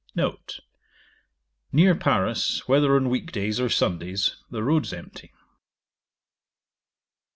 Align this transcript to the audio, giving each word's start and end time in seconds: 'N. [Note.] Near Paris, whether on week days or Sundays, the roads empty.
'N. 0.17 0.23
[Note.] 0.23 0.59
Near 1.71 1.93
Paris, 1.93 2.67
whether 2.67 2.95
on 2.95 3.07
week 3.07 3.31
days 3.31 3.59
or 3.59 3.69
Sundays, 3.69 4.35
the 4.49 4.63
roads 4.63 4.93
empty. 4.93 5.31